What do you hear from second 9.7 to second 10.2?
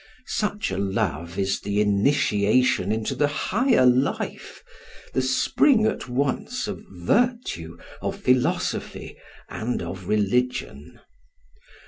of